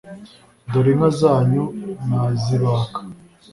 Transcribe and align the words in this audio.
Dore 0.71 0.89
inka 0.93 1.09
zanyu 1.19 1.63
nazibaka, 2.07 2.99